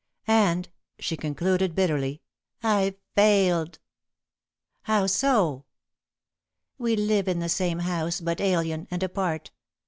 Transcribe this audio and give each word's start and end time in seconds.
And," 0.25 0.67
she 0.97 1.15
concluded 1.15 1.75
bitterly, 1.75 2.23
"I've 2.63 2.95
failed." 3.13 3.77
"How 4.81 5.05
so?" 5.05 5.65
"We 6.79 6.95
live 6.95 7.27
in 7.27 7.37
the 7.37 7.47
same 7.47 7.77
house, 7.77 8.19
but 8.19 8.41
alien 8.41 8.87
and 8.89 9.03
apart. 9.03 9.51